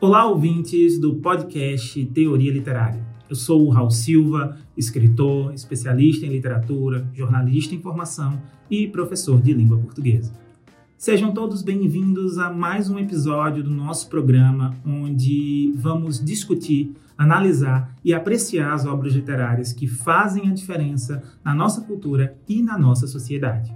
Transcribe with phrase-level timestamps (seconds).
[0.00, 3.04] Olá, ouvintes do podcast Teoria Literária.
[3.28, 9.52] Eu sou o Raul Silva, escritor, especialista em literatura, jornalista em formação e professor de
[9.52, 10.32] língua portuguesa.
[10.96, 18.14] Sejam todos bem-vindos a mais um episódio do nosso programa, onde vamos discutir, analisar e
[18.14, 23.74] apreciar as obras literárias que fazem a diferença na nossa cultura e na nossa sociedade.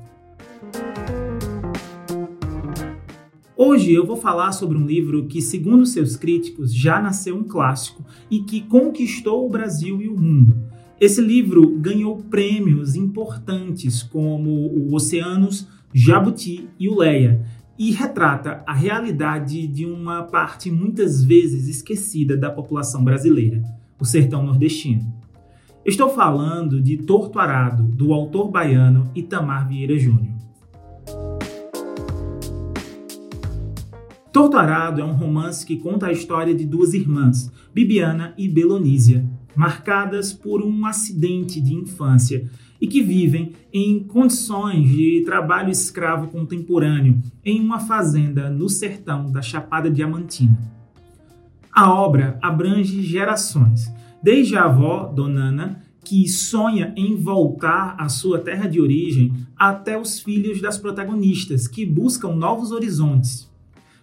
[3.55, 8.03] Hoje eu vou falar sobre um livro que, segundo seus críticos, já nasceu um clássico
[8.31, 10.57] e que conquistou o Brasil e o mundo.
[10.99, 17.45] Esse livro ganhou prêmios importantes como o Oceanos, Jabuti e o Leia
[17.79, 23.63] e retrata a realidade de uma parte muitas vezes esquecida da população brasileira,
[24.01, 25.13] o sertão nordestino.
[25.85, 30.42] Estou falando de Torto Arado, do autor baiano Itamar Vieira Júnior.
[34.33, 39.29] Torto Arado é um romance que conta a história de duas irmãs, Bibiana e Belonísia,
[39.55, 42.49] marcadas por um acidente de infância
[42.81, 49.43] e que vivem em condições de trabalho escravo contemporâneo em uma fazenda no sertão da
[49.43, 50.59] Chapada Diamantina.
[51.71, 58.67] A obra abrange gerações, desde a avó, Donana, que sonha em voltar à sua terra
[58.67, 63.52] de origem, até os filhos das protagonistas, que buscam novos horizontes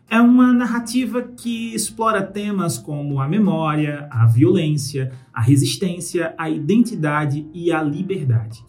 [0.09, 7.47] é uma narrativa que explora temas como a memória, a violência, a resistência, a identidade
[7.53, 8.65] e a liberdade.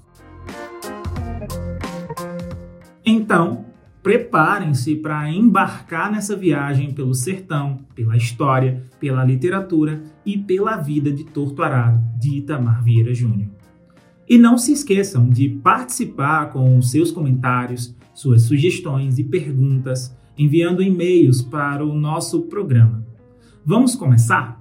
[3.05, 3.64] Então,
[4.02, 11.24] preparem-se para embarcar nessa viagem pelo sertão, pela história, pela literatura e pela vida de
[11.24, 13.48] Torto Arado, de Itamar Vieira Júnior.
[14.28, 21.42] E não se esqueçam de participar com seus comentários, suas sugestões e perguntas enviando e-mails
[21.42, 23.07] para o nosso programa.
[23.64, 24.59] Vamos começar?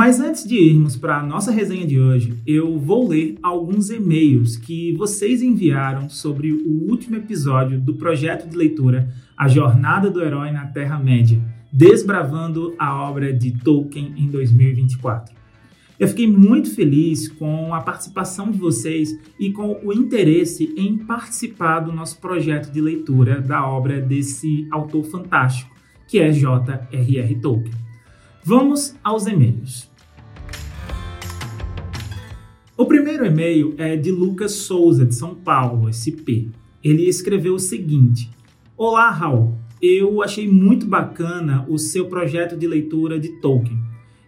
[0.00, 4.56] Mas antes de irmos para a nossa resenha de hoje, eu vou ler alguns e-mails
[4.56, 10.52] que vocês enviaram sobre o último episódio do projeto de leitura A Jornada do Herói
[10.52, 11.38] na Terra-média,
[11.70, 15.34] desbravando a obra de Tolkien em 2024.
[15.98, 21.80] Eu fiquei muito feliz com a participação de vocês e com o interesse em participar
[21.80, 25.76] do nosso projeto de leitura da obra desse autor fantástico,
[26.08, 27.34] que é J.R.R.
[27.34, 27.74] Tolkien.
[28.42, 29.89] Vamos aos e-mails.
[32.80, 36.48] O primeiro e-mail é de Lucas Souza, de São Paulo, SP.
[36.82, 38.30] Ele escreveu o seguinte:
[38.74, 39.54] Olá, Raul.
[39.82, 43.78] Eu achei muito bacana o seu projeto de leitura de Tolkien.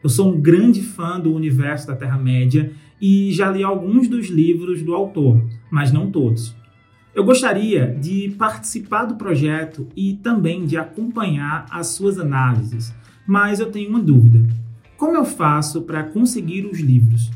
[0.05, 4.83] Eu sou um grande fã do universo da Terra-média e já li alguns dos livros
[4.83, 6.55] do autor, mas não todos.
[7.15, 12.95] Eu gostaria de participar do projeto e também de acompanhar as suas análises,
[13.27, 14.47] mas eu tenho uma dúvida.
[14.99, 17.31] Como eu faço para conseguir os livros?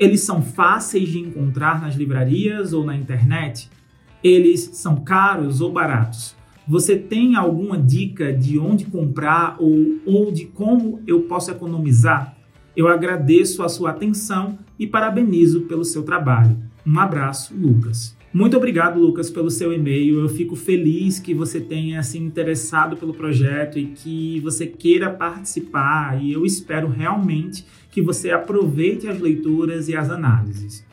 [0.00, 3.68] Eles são fáceis de encontrar nas livrarias ou na internet?
[4.24, 6.34] Eles são caros ou baratos?
[6.66, 12.34] Você tem alguma dica de onde comprar ou, ou de como eu posso economizar?
[12.74, 16.56] Eu agradeço a sua atenção e parabenizo pelo seu trabalho.
[16.86, 18.16] Um abraço, Lucas.
[18.32, 20.20] Muito obrigado, Lucas, pelo seu e-mail.
[20.20, 26.22] Eu fico feliz que você tenha se interessado pelo projeto e que você queira participar.
[26.22, 30.86] E eu espero realmente que você aproveite as leituras e as análises.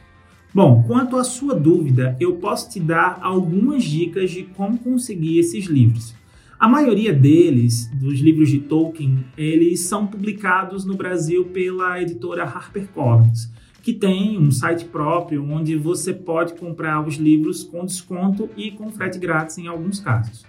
[0.51, 5.65] Bom, quanto à sua dúvida, eu posso te dar algumas dicas de como conseguir esses
[5.65, 6.15] livros.
[6.59, 13.55] A maioria deles, dos livros de Tolkien, eles são publicados no Brasil pela editora HarperCollins
[13.87, 18.91] que tem um site próprio onde você pode comprar os livros com desconto e com
[18.91, 20.45] frete grátis em alguns casos.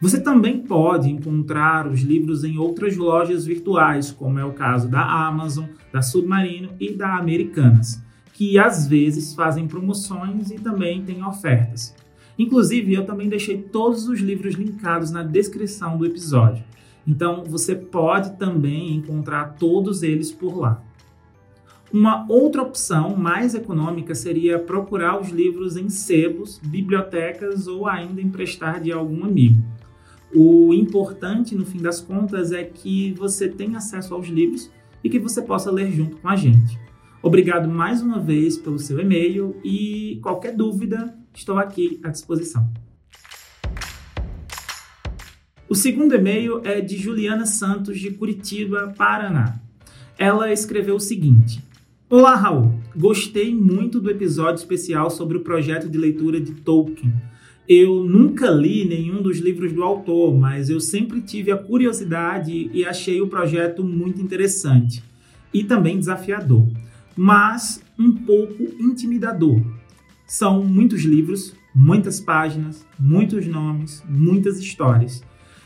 [0.00, 5.02] Você também pode encontrar os livros em outras lojas virtuais, como é o caso da
[5.02, 8.02] Amazon, da Submarino e da Americanas,
[8.32, 11.94] que às vezes fazem promoções e também têm ofertas.
[12.38, 16.64] Inclusive, eu também deixei todos os livros linkados na descrição do episódio.
[17.06, 20.87] Então, você pode também encontrar todos eles por lá.
[21.92, 28.80] Uma outra opção mais econômica seria procurar os livros em sebos, bibliotecas ou ainda emprestar
[28.80, 29.62] de algum amigo.
[30.34, 34.70] O importante, no fim das contas, é que você tenha acesso aos livros
[35.02, 36.78] e que você possa ler junto com a gente.
[37.22, 42.70] Obrigado mais uma vez pelo seu e-mail e qualquer dúvida, estou aqui à disposição.
[45.66, 49.58] O segundo e-mail é de Juliana Santos, de Curitiba, Paraná.
[50.18, 51.62] Ela escreveu o seguinte:
[52.10, 52.72] Olá, Raul.
[52.96, 57.12] Gostei muito do episódio especial sobre o projeto de leitura de Tolkien.
[57.68, 62.82] Eu nunca li nenhum dos livros do autor, mas eu sempre tive a curiosidade e
[62.82, 65.04] achei o projeto muito interessante
[65.52, 66.66] e também desafiador,
[67.14, 69.60] mas um pouco intimidador.
[70.26, 75.22] São muitos livros, muitas páginas, muitos nomes, muitas histórias.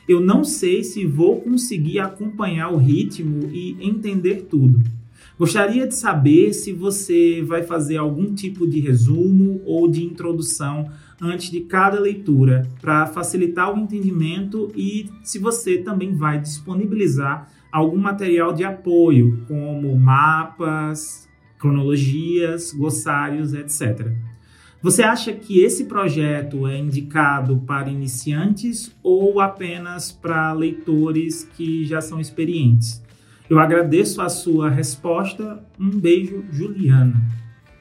[0.09, 4.83] Eu não sei se vou conseguir acompanhar o ritmo e entender tudo.
[5.39, 10.91] Gostaria de saber se você vai fazer algum tipo de resumo ou de introdução
[11.21, 17.97] antes de cada leitura para facilitar o entendimento e se você também vai disponibilizar algum
[17.97, 24.13] material de apoio, como mapas, cronologias, glossários, etc.
[24.83, 32.01] Você acha que esse projeto é indicado para iniciantes ou apenas para leitores que já
[32.01, 33.02] são experientes?
[33.53, 35.63] Eu agradeço a sua resposta.
[35.79, 37.23] Um beijo, Juliana.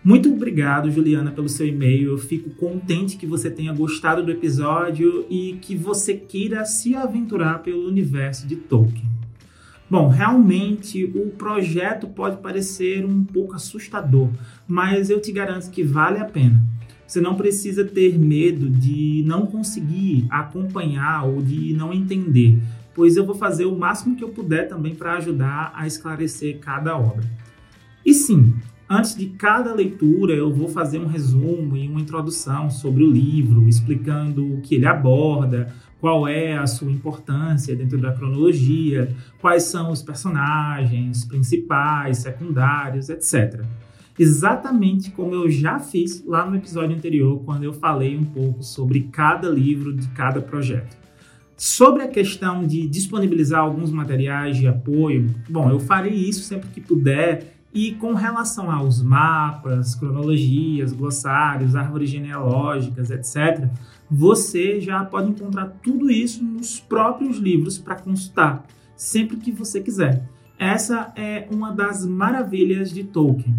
[0.04, 2.10] Muito obrigado, Juliana, pelo seu e-mail.
[2.10, 7.60] Eu fico contente que você tenha gostado do episódio e que você queira se aventurar
[7.60, 9.10] pelo universo de Tolkien.
[9.90, 14.30] Bom, realmente o projeto pode parecer um pouco assustador,
[14.68, 16.62] mas eu te garanto que vale a pena.
[17.08, 22.60] Você não precisa ter medo de não conseguir acompanhar ou de não entender
[22.94, 26.98] pois eu vou fazer o máximo que eu puder também para ajudar a esclarecer cada
[26.98, 27.30] obra.
[28.06, 28.56] E sim,
[28.90, 33.68] antes de cada leitura, eu vou fazer um resumo e uma introdução sobre o livro,
[33.68, 39.92] explicando o que ele aborda, qual é a sua importância dentro da cronologia, quais são
[39.92, 43.64] os personagens principais, secundários, etc.
[44.18, 49.02] Exatamente como eu já fiz lá no episódio anterior, quando eu falei um pouco sobre
[49.12, 51.01] cada livro de cada projeto.
[51.64, 56.82] Sobre a questão de disponibilizar alguns materiais de apoio, bom, eu farei isso sempre que
[56.82, 57.54] puder.
[57.72, 63.70] E com relação aos mapas, cronologias, glossários, árvores genealógicas, etc.,
[64.10, 68.66] você já pode encontrar tudo isso nos próprios livros para consultar,
[68.96, 70.28] sempre que você quiser.
[70.58, 73.56] Essa é uma das maravilhas de Tolkien.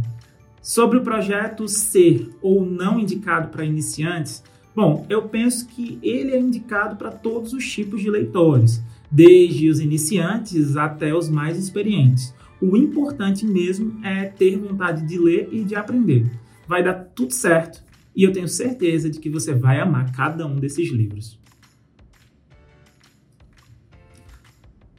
[0.61, 4.43] Sobre o projeto ser ou não indicado para iniciantes,
[4.75, 9.81] Bom, eu penso que ele é indicado para todos os tipos de leitores, desde os
[9.81, 12.35] iniciantes até os mais experientes.
[12.61, 16.31] O importante mesmo é ter vontade de ler e de aprender.
[16.67, 17.83] Vai dar tudo certo
[18.15, 21.39] e eu tenho certeza de que você vai amar cada um desses livros.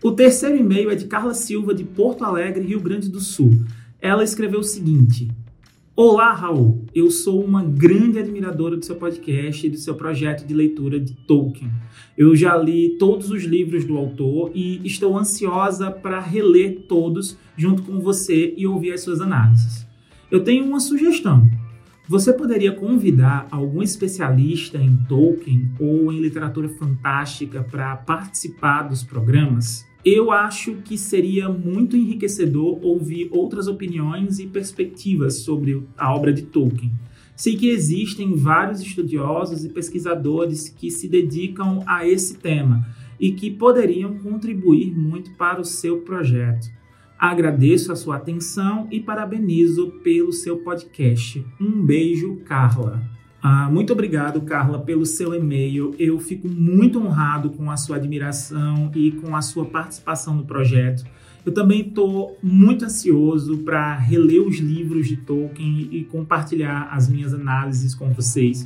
[0.03, 3.63] O terceiro e-mail é de Carla Silva, de Porto Alegre, Rio Grande do Sul.
[4.01, 5.29] Ela escreveu o seguinte:
[5.95, 6.87] Olá, Raul!
[6.95, 11.13] Eu sou uma grande admiradora do seu podcast e do seu projeto de leitura de
[11.13, 11.69] Tolkien.
[12.17, 17.83] Eu já li todos os livros do autor e estou ansiosa para reler todos junto
[17.83, 19.85] com você e ouvir as suas análises.
[20.31, 21.47] Eu tenho uma sugestão.
[22.09, 29.85] Você poderia convidar algum especialista em Tolkien ou em literatura fantástica para participar dos programas?
[30.05, 36.41] Eu acho que seria muito enriquecedor ouvir outras opiniões e perspectivas sobre a obra de
[36.41, 36.91] Tolkien.
[37.35, 42.85] Sei que existem vários estudiosos e pesquisadores que se dedicam a esse tema
[43.19, 46.67] e que poderiam contribuir muito para o seu projeto.
[47.17, 51.43] Agradeço a sua atenção e parabenizo pelo seu podcast.
[51.59, 53.01] Um beijo, Carla.
[53.45, 55.93] Ah, muito obrigado, Carla, pelo seu e-mail.
[55.99, 61.03] Eu fico muito honrado com a sua admiração e com a sua participação no projeto.
[61.45, 67.33] Eu também estou muito ansioso para reler os livros de Tolkien e compartilhar as minhas
[67.33, 68.65] análises com vocês.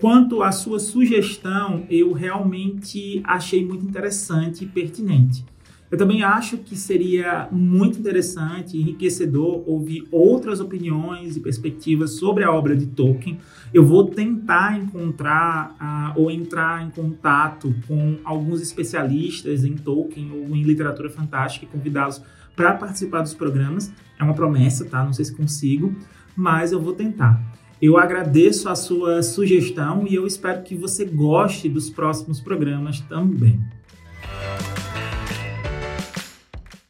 [0.00, 5.44] Quanto à sua sugestão, eu realmente achei muito interessante e pertinente.
[5.96, 12.44] Eu também acho que seria muito interessante e enriquecedor ouvir outras opiniões e perspectivas sobre
[12.44, 13.38] a obra de Tolkien.
[13.72, 20.54] Eu vou tentar encontrar uh, ou entrar em contato com alguns especialistas em Tolkien ou
[20.54, 22.20] em literatura fantástica e convidá-los
[22.54, 23.90] para participar dos programas.
[24.20, 25.02] É uma promessa, tá?
[25.02, 25.96] Não sei se consigo,
[26.36, 27.40] mas eu vou tentar.
[27.80, 33.58] Eu agradeço a sua sugestão e eu espero que você goste dos próximos programas também.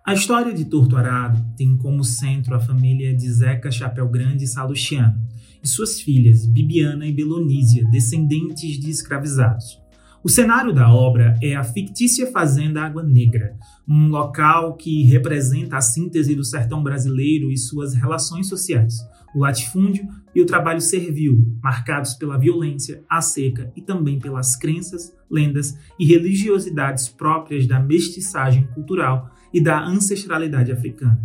[0.03, 4.49] A história de Torto Arado tem como centro a família de Zeca Chapéu Grande e
[4.49, 5.21] Salustiano
[5.63, 9.79] e suas filhas Bibiana e Belonísia, descendentes de escravizados.
[10.25, 13.55] O cenário da obra é a fictícia fazenda Água Negra,
[13.87, 18.95] um local que representa a síntese do sertão brasileiro e suas relações sociais,
[19.35, 25.15] o latifúndio e o trabalho servil, marcados pela violência, a seca e também pelas crenças,
[25.31, 31.21] lendas e religiosidades próprias da mestiçagem cultural e da ancestralidade africana.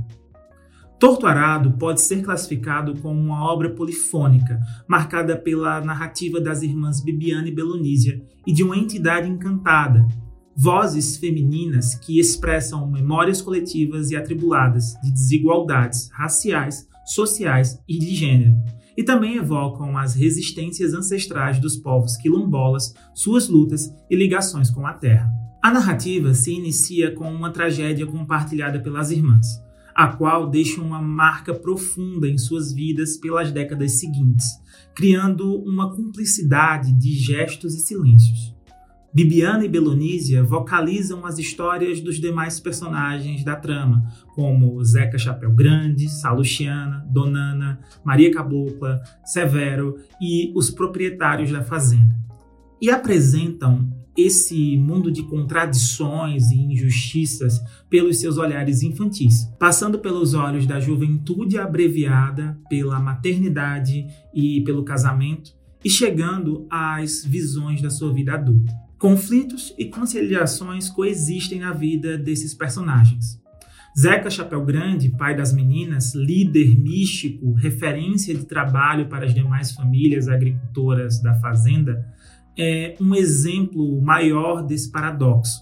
[0.99, 7.47] Torto Arado pode ser classificado como uma obra polifônica, marcada pela narrativa das irmãs Bibiana
[7.47, 10.07] e Belonísia e de uma entidade encantada,
[10.55, 18.55] vozes femininas que expressam memórias coletivas e atribuladas de desigualdades raciais, sociais e de gênero,
[18.97, 24.93] e também evocam as resistências ancestrais dos povos quilombolas, suas lutas e ligações com a
[24.93, 25.29] terra.
[25.65, 29.47] A narrativa se inicia com uma tragédia compartilhada pelas irmãs,
[29.95, 34.45] a qual deixa uma marca profunda em suas vidas pelas décadas seguintes,
[34.93, 38.55] criando uma cumplicidade de gestos e silêncios.
[39.11, 44.05] Bibiana e Belonísia vocalizam as histórias dos demais personagens da trama,
[44.35, 52.15] como Zeca Chapéu Grande, Salustiana, Donana, Maria Cabocla, Severo e os proprietários da fazenda.
[52.79, 60.65] E apresentam esse mundo de contradições e injustiças pelos seus olhares infantis, passando pelos olhos
[60.65, 65.53] da juventude abreviada pela maternidade e pelo casamento,
[65.83, 68.73] e chegando às visões da sua vida adulta.
[68.97, 73.39] Conflitos e conciliações coexistem na vida desses personagens.
[73.97, 80.27] Zeca Chapéu Grande, pai das meninas, líder místico, referência de trabalho para as demais famílias
[80.27, 82.05] agricultoras da fazenda,
[82.57, 85.61] é um exemplo maior desse paradoxo.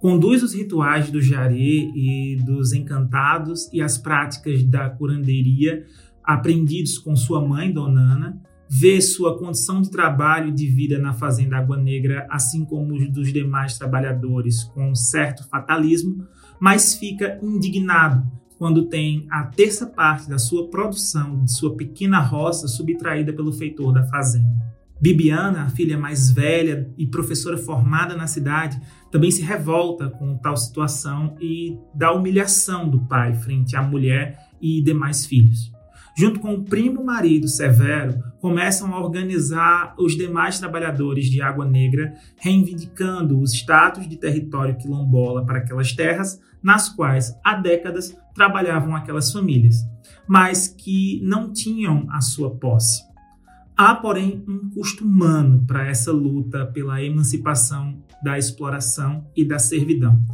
[0.00, 5.84] Conduz os rituais do jaré e dos encantados e as práticas da curanderia
[6.22, 11.58] aprendidos com sua mãe, Donana, vê sua condição de trabalho e de vida na fazenda
[11.58, 16.26] Água Negra, assim como os dos demais trabalhadores, com um certo fatalismo,
[16.58, 18.26] mas fica indignado
[18.58, 23.92] quando tem a terça parte da sua produção de sua pequena roça subtraída pelo feitor
[23.92, 24.64] da fazenda.
[25.00, 30.56] Bibiana, a filha mais velha e professora formada na cidade, também se revolta com tal
[30.56, 35.72] situação e da humilhação do pai frente à mulher e demais filhos.
[36.16, 42.14] Junto com o primo marido Severo, começam a organizar os demais trabalhadores de Água Negra,
[42.36, 49.32] reivindicando os status de território quilombola para aquelas terras nas quais há décadas trabalhavam aquelas
[49.32, 49.76] famílias,
[50.26, 53.02] mas que não tinham a sua posse.
[53.76, 60.24] Há, porém, um custo humano para essa luta pela emancipação da exploração e da servidão,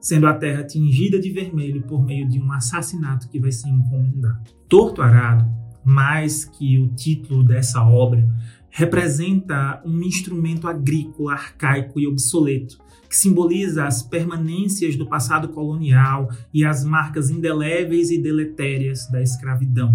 [0.00, 4.40] sendo a terra tingida de vermelho por meio de um assassinato que vai ser encomendado.
[4.66, 5.46] Torto Arado,
[5.84, 8.26] mais que o título dessa obra,
[8.70, 12.78] representa um instrumento agrícola arcaico e obsoleto,
[13.10, 19.94] que simboliza as permanências do passado colonial e as marcas indeléveis e deletérias da escravidão,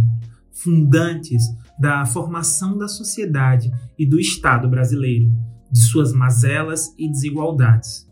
[0.64, 1.44] fundantes
[1.80, 5.32] da formação da sociedade e do Estado brasileiro,
[5.72, 8.08] de suas mazelas e desigualdades.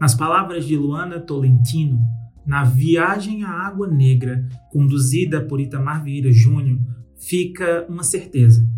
[0.00, 2.00] Nas palavras de Luana Tolentino,
[2.46, 6.78] na Viagem à Água Negra, conduzida por Itamar Vieira Júnior,
[7.16, 8.68] fica uma certeza.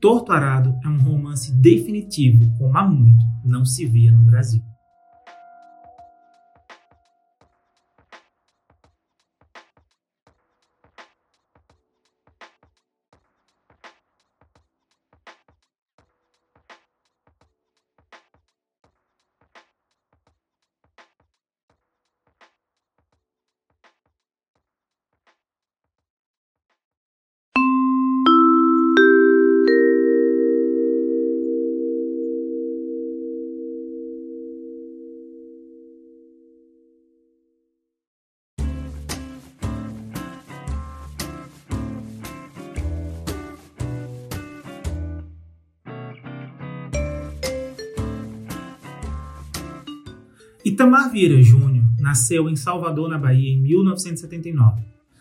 [0.00, 4.62] Torto Arado é um romance definitivo, como há muito não se via no Brasil.
[50.80, 54.80] Itamar Vieira Júnior nasceu em Salvador, na Bahia, em 1979.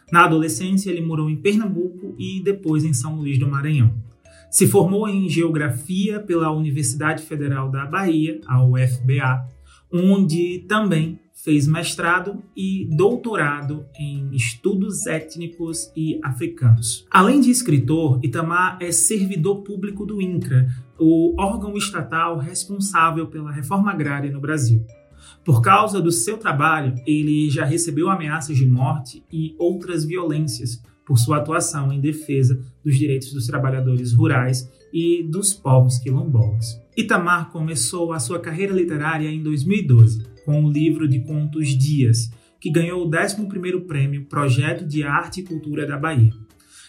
[0.09, 3.93] Na adolescência, ele morou em Pernambuco e depois em São Luís do Maranhão.
[4.49, 9.45] Se formou em Geografia pela Universidade Federal da Bahia, a UFBA,
[9.91, 17.05] onde também fez mestrado e doutorado em estudos étnicos e africanos.
[17.11, 23.91] Além de escritor, Itamar é servidor público do INCRA, o órgão estatal responsável pela reforma
[23.91, 24.85] agrária no Brasil.
[25.43, 31.17] Por causa do seu trabalho, ele já recebeu ameaças de morte e outras violências por
[31.17, 36.79] sua atuação em defesa dos direitos dos trabalhadores rurais e dos povos quilombolas.
[36.95, 42.71] Itamar começou a sua carreira literária em 2012 com o livro de contos Dias, que
[42.71, 46.33] ganhou o 11º prêmio Projeto de Arte e Cultura da Bahia.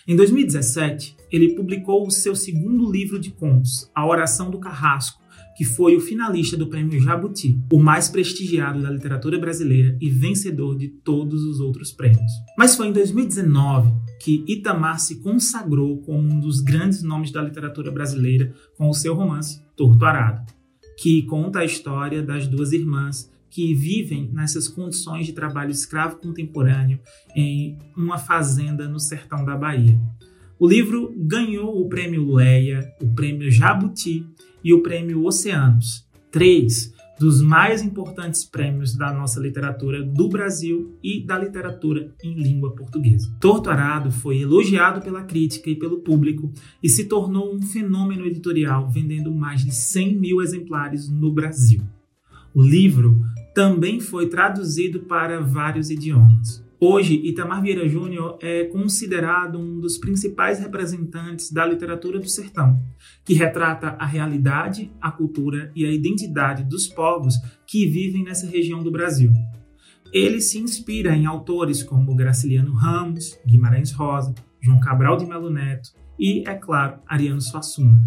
[0.06, 5.19] Em 2017, ele publicou o seu segundo livro de contos, A Oração do Carrasco,
[5.60, 10.74] que foi o finalista do Prêmio Jabuti, o mais prestigiado da literatura brasileira e vencedor
[10.74, 12.32] de todos os outros prêmios.
[12.56, 17.90] Mas foi em 2019 que Itamar se consagrou como um dos grandes nomes da literatura
[17.90, 20.50] brasileira com o seu romance Torto Arado,
[20.96, 26.98] que conta a história das duas irmãs que vivem nessas condições de trabalho escravo contemporâneo
[27.36, 30.00] em uma fazenda no sertão da Bahia.
[30.58, 34.26] O livro ganhou o prêmio Leia, o prêmio Jabuti
[34.62, 41.22] e o Prêmio Oceanos, três dos mais importantes prêmios da nossa literatura do Brasil e
[41.22, 43.30] da literatura em língua portuguesa.
[43.38, 46.50] Torto Arado foi elogiado pela crítica e pelo público
[46.82, 51.82] e se tornou um fenômeno editorial, vendendo mais de 100 mil exemplares no Brasil.
[52.54, 53.20] O livro
[53.54, 56.64] também foi traduzido para vários idiomas.
[56.82, 62.82] Hoje, Itamar Vieira Júnior é considerado um dos principais representantes da literatura do sertão,
[63.22, 67.34] que retrata a realidade, a cultura e a identidade dos povos
[67.66, 69.30] que vivem nessa região do Brasil.
[70.10, 75.90] Ele se inspira em autores como Graciliano Ramos, Guimarães Rosa, João Cabral de Melo Neto
[76.18, 78.00] e, é claro, Ariano Suassuna.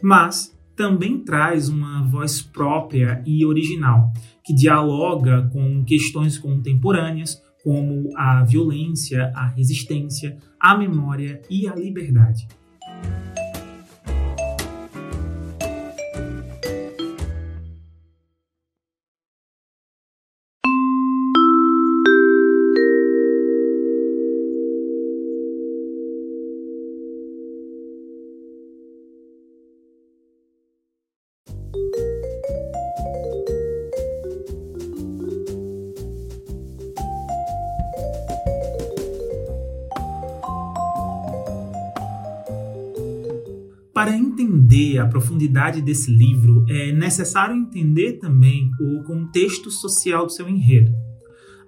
[0.00, 4.12] Mas também traz uma voz própria e original,
[4.44, 12.46] que dialoga com questões contemporâneas, como a violência, a resistência, a memória e a liberdade.
[44.02, 50.48] Para entender a profundidade desse livro, é necessário entender também o contexto social do seu
[50.48, 50.92] enredo.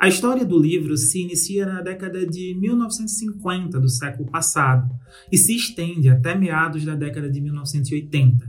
[0.00, 4.90] A história do livro se inicia na década de 1950 do século passado
[5.30, 8.44] e se estende até meados da década de 1980.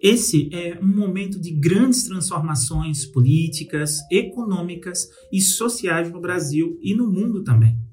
[0.00, 7.10] Esse é um momento de grandes transformações políticas, econômicas e sociais no Brasil e no
[7.10, 7.85] mundo também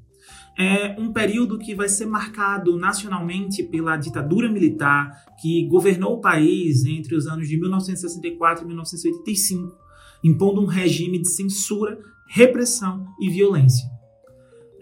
[0.58, 6.86] é um período que vai ser marcado nacionalmente pela ditadura militar que governou o país
[6.86, 9.76] entre os anos de 1964 e 1985,
[10.24, 13.93] impondo um regime de censura, repressão e violência.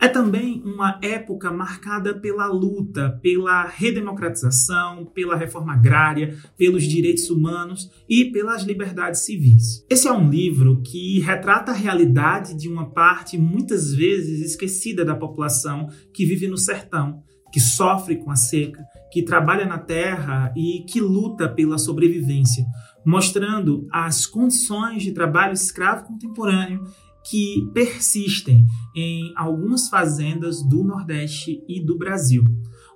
[0.01, 7.87] É também uma época marcada pela luta pela redemocratização, pela reforma agrária, pelos direitos humanos
[8.09, 9.85] e pelas liberdades civis.
[9.87, 15.15] Esse é um livro que retrata a realidade de uma parte muitas vezes esquecida da
[15.15, 17.21] população que vive no sertão,
[17.53, 22.65] que sofre com a seca, que trabalha na terra e que luta pela sobrevivência,
[23.05, 26.83] mostrando as condições de trabalho escravo contemporâneo
[27.23, 32.43] que persistem em algumas fazendas do Nordeste e do Brasil,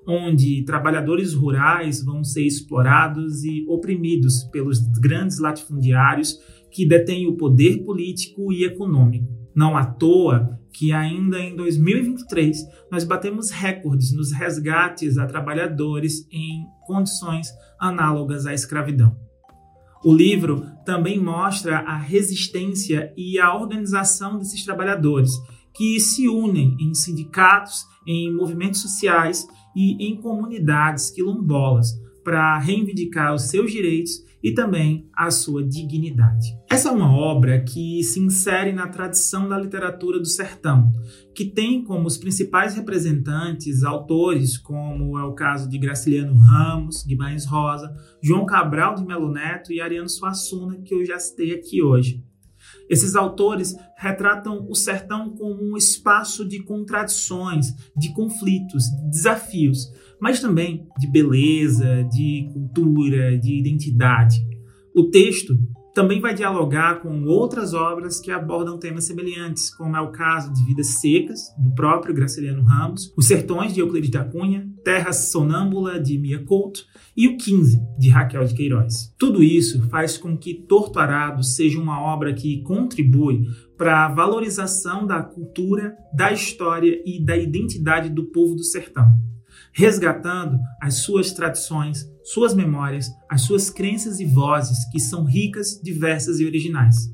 [0.08, 6.40] onde trabalhadores rurais vão ser explorados e oprimidos pelos grandes latifundiários
[6.72, 9.34] que detêm o poder político e econômico.
[9.56, 12.58] Não à toa que ainda em 2023
[12.92, 17.48] nós batemos recordes nos resgates a trabalhadores em condições
[17.80, 19.25] análogas à escravidão.
[20.06, 25.32] O livro também mostra a resistência e a organização desses trabalhadores,
[25.74, 31.88] que se unem em sindicatos, em movimentos sociais e em comunidades quilombolas
[32.24, 36.56] para reivindicar os seus direitos e também a sua dignidade.
[36.70, 40.94] Essa é uma obra que se insere na tradição da literatura do sertão,
[41.34, 47.44] que tem como os principais representantes autores como é o caso de Graciliano Ramos, Guimarães
[47.44, 52.24] Rosa, João Cabral de Melo Neto e Ariano Suassuna, que eu já citei aqui hoje.
[52.88, 59.92] Esses autores retratam o sertão como um espaço de contradições, de conflitos, de desafios,
[60.26, 64.44] mas também de beleza, de cultura, de identidade.
[64.96, 65.56] O texto
[65.94, 70.66] também vai dialogar com outras obras que abordam temas semelhantes, como é o caso de
[70.66, 76.18] Vidas Secas, do próprio Graciliano Ramos, Os Sertões, de Euclides da Cunha, Terra Sonâmbula, de
[76.18, 76.84] Mia Couto,
[77.16, 79.14] e o 15, de Raquel de Queiroz.
[79.20, 83.44] Tudo isso faz com que Torto Arado seja uma obra que contribui
[83.78, 89.24] para a valorização da cultura, da história e da identidade do povo do sertão
[89.76, 96.40] resgatando as suas tradições, suas memórias, as suas crenças e vozes que são ricas, diversas
[96.40, 97.14] e originais,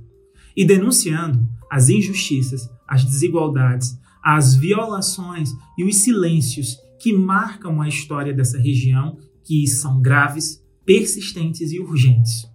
[0.56, 8.32] e denunciando as injustiças, as desigualdades, as violações e os silêncios que marcam a história
[8.32, 12.46] dessa região, que são graves, persistentes e urgentes.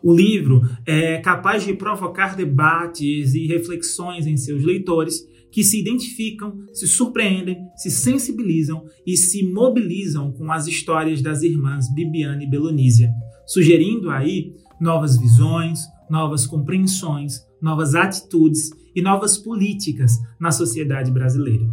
[0.00, 6.58] O livro é capaz de provocar debates e reflexões em seus leitores que se identificam,
[6.72, 13.10] se surpreendem, se sensibilizam e se mobilizam com as histórias das irmãs Bibiana e Belonísia,
[13.46, 21.66] sugerindo aí novas visões, novas compreensões, novas atitudes e novas políticas na sociedade brasileira.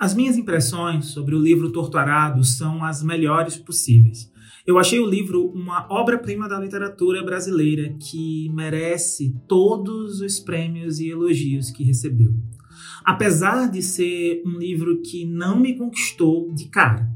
[0.00, 4.32] As minhas impressões sobre o livro Torturado são as melhores possíveis.
[4.66, 11.10] Eu achei o livro uma obra-prima da literatura brasileira que merece todos os prêmios e
[11.10, 12.34] elogios que recebeu.
[13.04, 17.06] Apesar de ser um livro que não me conquistou de cara,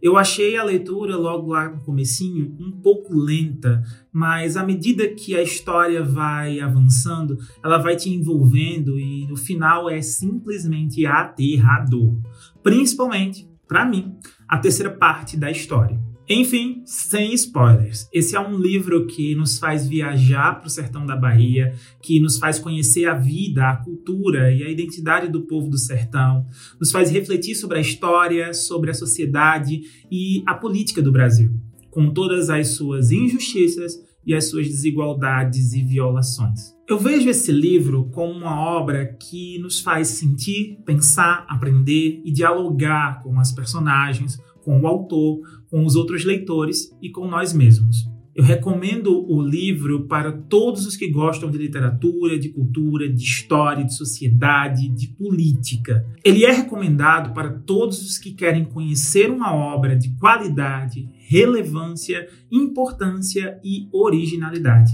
[0.00, 3.82] eu achei a leitura logo lá no comecinho um pouco lenta,
[4.12, 9.90] mas à medida que a história vai avançando, ela vai te envolvendo e no final
[9.90, 12.16] é simplesmente aterrador.
[12.62, 14.16] Principalmente, para mim,
[14.48, 16.07] a terceira parte da história.
[16.30, 18.06] Enfim, sem spoilers.
[18.12, 22.36] Esse é um livro que nos faz viajar para o sertão da Bahia, que nos
[22.36, 26.44] faz conhecer a vida, a cultura e a identidade do povo do sertão,
[26.78, 31.50] nos faz refletir sobre a história, sobre a sociedade e a política do Brasil,
[31.90, 33.94] com todas as suas injustiças
[34.26, 36.76] e as suas desigualdades e violações.
[36.86, 43.22] Eu vejo esse livro como uma obra que nos faz sentir, pensar, aprender e dialogar
[43.22, 44.38] com as personagens,
[44.68, 48.06] com o autor, com os outros leitores e com nós mesmos.
[48.36, 53.82] Eu recomendo o livro para todos os que gostam de literatura, de cultura, de história,
[53.82, 56.04] de sociedade, de política.
[56.22, 63.58] Ele é recomendado para todos os que querem conhecer uma obra de qualidade, relevância, importância
[63.64, 64.92] e originalidade.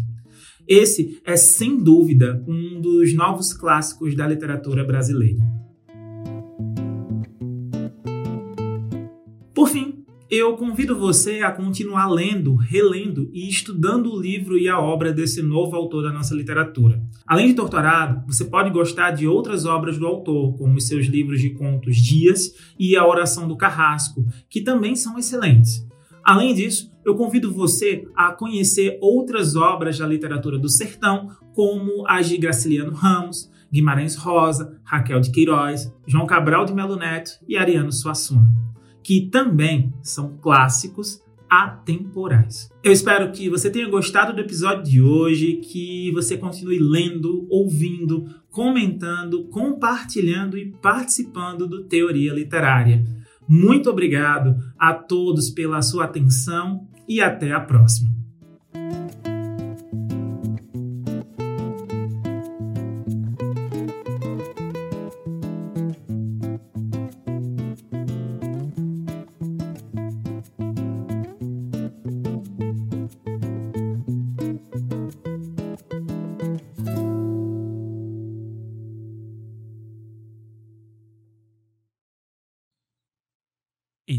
[0.69, 5.64] Esse é, sem dúvida, um dos novos clássicos da literatura brasileira.
[10.35, 15.43] Eu convido você a continuar lendo, relendo e estudando o livro e a obra desse
[15.43, 17.03] novo autor da nossa literatura.
[17.27, 21.41] Além de Torturado, você pode gostar de outras obras do autor, como os seus livros
[21.41, 25.87] de contos Dias e A Oração do Carrasco, que também são excelentes.
[26.25, 32.29] Além disso, eu convido você a conhecer outras obras da literatura do sertão, como as
[32.29, 37.93] de Graciliano Ramos, Guimarães Rosa, Raquel de Queiroz, João Cabral de Melo Neto e Ariano
[37.93, 38.64] Suassuna.
[39.05, 42.71] Que também são clássicos atemporais.
[42.83, 48.25] Eu espero que você tenha gostado do episódio de hoje, que você continue lendo, ouvindo,
[48.51, 53.05] comentando, compartilhando e participando do Teoria Literária.
[53.47, 58.24] Muito obrigado a todos pela sua atenção e até a próxima.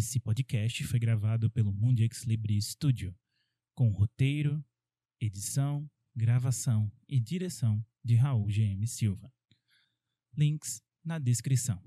[0.05, 3.11] Esse podcast foi gravado pelo Mundix Libri Studio,
[3.73, 4.63] com roteiro,
[5.19, 9.33] edição, gravação e direção de Raul GM Silva.
[10.37, 11.81] Links na descrição.